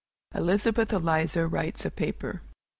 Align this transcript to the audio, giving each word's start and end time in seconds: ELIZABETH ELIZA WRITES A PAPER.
ELIZABETH 0.33 0.91
ELIZA 0.93 1.47
WRITES 1.47 1.85
A 1.85 1.91
PAPER. 1.91 2.41